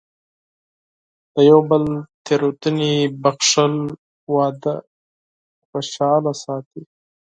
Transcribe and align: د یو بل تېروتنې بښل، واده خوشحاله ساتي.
د 1.33 1.35
یو 1.49 1.59
بل 1.69 1.83
تېروتنې 2.25 2.93
بښل، 3.21 3.75
واده 4.35 4.75
خوشحاله 5.69 6.33
ساتي. 6.43 6.81